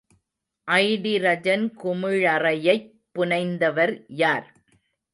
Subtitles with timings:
[0.67, 4.47] Hydrogen குமிழறையைப் புனைந்தவர் யார்?